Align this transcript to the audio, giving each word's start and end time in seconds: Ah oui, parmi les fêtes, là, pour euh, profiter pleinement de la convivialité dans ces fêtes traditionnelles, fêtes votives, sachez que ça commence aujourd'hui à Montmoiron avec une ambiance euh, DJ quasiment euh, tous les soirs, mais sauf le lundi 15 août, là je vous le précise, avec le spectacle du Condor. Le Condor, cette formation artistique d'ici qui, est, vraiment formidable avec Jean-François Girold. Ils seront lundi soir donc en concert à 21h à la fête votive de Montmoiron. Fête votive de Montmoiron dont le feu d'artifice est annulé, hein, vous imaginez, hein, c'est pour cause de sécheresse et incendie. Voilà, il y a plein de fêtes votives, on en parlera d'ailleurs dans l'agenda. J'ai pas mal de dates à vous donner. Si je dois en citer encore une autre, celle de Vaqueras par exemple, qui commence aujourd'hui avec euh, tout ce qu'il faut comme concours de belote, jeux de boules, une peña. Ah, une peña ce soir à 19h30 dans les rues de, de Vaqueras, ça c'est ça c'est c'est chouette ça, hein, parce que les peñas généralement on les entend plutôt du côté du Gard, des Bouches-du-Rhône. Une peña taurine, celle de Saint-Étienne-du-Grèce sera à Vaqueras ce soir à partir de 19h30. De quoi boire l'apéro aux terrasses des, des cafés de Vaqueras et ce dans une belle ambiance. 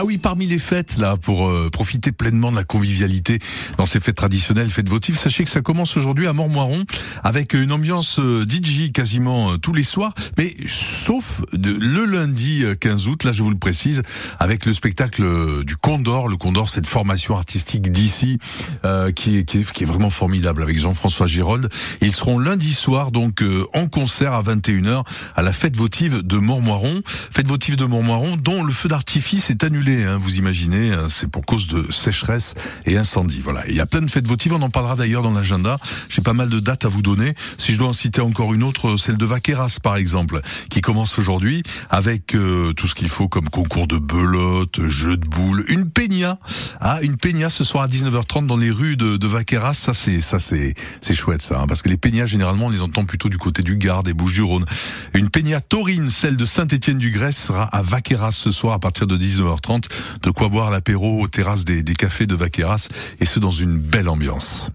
Ah 0.00 0.04
oui, 0.04 0.16
parmi 0.16 0.46
les 0.46 0.60
fêtes, 0.60 0.96
là, 0.96 1.16
pour 1.16 1.48
euh, 1.48 1.70
profiter 1.72 2.12
pleinement 2.12 2.52
de 2.52 2.56
la 2.56 2.62
convivialité 2.62 3.40
dans 3.78 3.84
ces 3.84 3.98
fêtes 3.98 4.14
traditionnelles, 4.14 4.70
fêtes 4.70 4.88
votives, 4.88 5.18
sachez 5.18 5.42
que 5.42 5.50
ça 5.50 5.60
commence 5.60 5.96
aujourd'hui 5.96 6.28
à 6.28 6.32
Montmoiron 6.32 6.84
avec 7.24 7.52
une 7.52 7.72
ambiance 7.72 8.20
euh, 8.20 8.46
DJ 8.48 8.92
quasiment 8.92 9.54
euh, 9.54 9.56
tous 9.56 9.72
les 9.72 9.82
soirs, 9.82 10.14
mais 10.36 10.54
sauf 10.68 11.42
le 11.52 12.04
lundi 12.04 12.62
15 12.78 13.08
août, 13.08 13.24
là 13.24 13.32
je 13.32 13.42
vous 13.42 13.50
le 13.50 13.58
précise, 13.58 14.02
avec 14.38 14.66
le 14.66 14.72
spectacle 14.72 15.64
du 15.64 15.76
Condor. 15.76 16.28
Le 16.28 16.36
Condor, 16.36 16.68
cette 16.68 16.86
formation 16.86 17.36
artistique 17.36 17.90
d'ici 17.90 18.38
qui, 19.16 19.38
est, 19.38 19.84
vraiment 19.84 20.10
formidable 20.10 20.62
avec 20.62 20.78
Jean-François 20.78 21.26
Girold. 21.26 21.68
Ils 22.02 22.12
seront 22.12 22.38
lundi 22.38 22.72
soir 22.72 23.10
donc 23.10 23.42
en 23.74 23.88
concert 23.88 24.32
à 24.32 24.42
21h 24.42 25.02
à 25.34 25.42
la 25.42 25.52
fête 25.52 25.76
votive 25.76 26.22
de 26.22 26.36
Montmoiron. 26.36 27.02
Fête 27.04 27.48
votive 27.48 27.74
de 27.74 27.84
Montmoiron 27.84 28.36
dont 28.36 28.62
le 28.62 28.72
feu 28.72 28.88
d'artifice 28.88 29.50
est 29.50 29.64
annulé, 29.64 29.87
hein, 30.04 30.18
vous 30.18 30.36
imaginez, 30.36 30.92
hein, 30.92 31.06
c'est 31.08 31.30
pour 31.30 31.44
cause 31.44 31.66
de 31.66 31.90
sécheresse 31.90 32.54
et 32.86 32.96
incendie. 32.96 33.40
Voilà, 33.42 33.66
il 33.68 33.74
y 33.74 33.80
a 33.80 33.86
plein 33.86 34.00
de 34.00 34.10
fêtes 34.10 34.26
votives, 34.26 34.52
on 34.52 34.62
en 34.62 34.70
parlera 34.70 34.96
d'ailleurs 34.96 35.22
dans 35.22 35.32
l'agenda. 35.32 35.78
J'ai 36.08 36.22
pas 36.22 36.32
mal 36.32 36.48
de 36.48 36.60
dates 36.60 36.84
à 36.84 36.88
vous 36.88 37.02
donner. 37.02 37.34
Si 37.56 37.72
je 37.72 37.78
dois 37.78 37.88
en 37.88 37.92
citer 37.92 38.20
encore 38.20 38.54
une 38.54 38.62
autre, 38.62 38.96
celle 38.96 39.16
de 39.16 39.24
Vaqueras 39.24 39.78
par 39.82 39.96
exemple, 39.96 40.40
qui 40.70 40.80
commence 40.80 41.18
aujourd'hui 41.18 41.62
avec 41.90 42.34
euh, 42.34 42.72
tout 42.74 42.86
ce 42.86 42.94
qu'il 42.94 43.08
faut 43.08 43.28
comme 43.28 43.48
concours 43.48 43.86
de 43.86 43.98
belote, 43.98 44.86
jeux 44.88 45.16
de 45.16 45.28
boules, 45.28 45.64
une 45.68 45.90
peña. 45.90 46.38
Ah, 46.80 47.00
une 47.02 47.16
peña 47.16 47.50
ce 47.50 47.64
soir 47.64 47.84
à 47.84 47.88
19h30 47.88 48.46
dans 48.46 48.56
les 48.56 48.70
rues 48.70 48.96
de, 48.96 49.16
de 49.16 49.26
Vaqueras, 49.26 49.74
ça 49.74 49.94
c'est 49.94 50.20
ça 50.20 50.38
c'est 50.38 50.74
c'est 51.00 51.14
chouette 51.14 51.42
ça, 51.42 51.60
hein, 51.60 51.66
parce 51.66 51.82
que 51.82 51.88
les 51.88 51.96
peñas 51.96 52.26
généralement 52.26 52.66
on 52.66 52.70
les 52.70 52.82
entend 52.82 53.04
plutôt 53.04 53.28
du 53.28 53.38
côté 53.38 53.62
du 53.62 53.76
Gard, 53.76 54.04
des 54.04 54.14
Bouches-du-Rhône. 54.14 54.64
Une 55.14 55.28
peña 55.28 55.60
taurine, 55.60 56.10
celle 56.10 56.36
de 56.36 56.44
Saint-Étienne-du-Grèce 56.44 57.36
sera 57.36 57.64
à 57.64 57.82
Vaqueras 57.82 58.30
ce 58.30 58.52
soir 58.52 58.74
à 58.74 58.78
partir 58.78 59.06
de 59.06 59.18
19h30. 59.18 59.84
De 60.22 60.30
quoi 60.30 60.48
boire 60.48 60.70
l'apéro 60.70 61.20
aux 61.20 61.28
terrasses 61.28 61.64
des, 61.64 61.82
des 61.82 61.94
cafés 61.94 62.26
de 62.26 62.34
Vaqueras 62.34 62.88
et 63.20 63.26
ce 63.26 63.40
dans 63.40 63.50
une 63.50 63.78
belle 63.78 64.08
ambiance. 64.08 64.70